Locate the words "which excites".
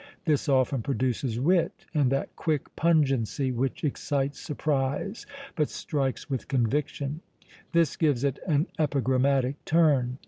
3.51-4.39